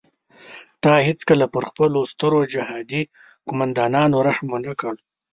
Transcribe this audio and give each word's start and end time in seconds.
تا 0.83 0.93
هیڅکله 1.07 1.45
پر 1.53 1.63
خپلو 1.69 1.99
سترو 2.11 2.41
جهادي 2.53 3.01
قوماندانانو 3.47 4.17
رحم 4.27 4.47
ونه 4.53 4.73
کړ. 4.81 4.93